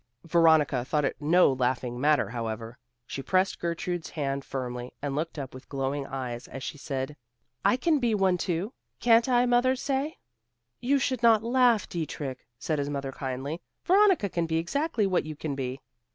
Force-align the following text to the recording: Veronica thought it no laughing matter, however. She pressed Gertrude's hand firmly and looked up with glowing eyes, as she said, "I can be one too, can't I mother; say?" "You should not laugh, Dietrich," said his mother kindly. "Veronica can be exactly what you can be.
Veronica 0.25 0.83
thought 0.83 1.05
it 1.05 1.15
no 1.21 1.53
laughing 1.53 2.01
matter, 2.01 2.29
however. 2.29 2.79
She 3.05 3.21
pressed 3.21 3.59
Gertrude's 3.59 4.09
hand 4.09 4.43
firmly 4.43 4.95
and 4.99 5.13
looked 5.15 5.37
up 5.37 5.53
with 5.53 5.69
glowing 5.69 6.07
eyes, 6.07 6.47
as 6.47 6.63
she 6.63 6.79
said, 6.79 7.15
"I 7.63 7.77
can 7.77 7.99
be 7.99 8.15
one 8.15 8.39
too, 8.39 8.73
can't 8.99 9.29
I 9.29 9.45
mother; 9.45 9.75
say?" 9.75 10.17
"You 10.79 10.97
should 10.97 11.21
not 11.21 11.43
laugh, 11.43 11.87
Dietrich," 11.87 12.47
said 12.57 12.79
his 12.79 12.89
mother 12.89 13.11
kindly. 13.11 13.61
"Veronica 13.85 14.27
can 14.27 14.47
be 14.47 14.57
exactly 14.57 15.05
what 15.05 15.23
you 15.23 15.35
can 15.35 15.53
be. 15.53 15.79